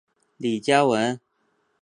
[0.37, 1.21] 李嘉文。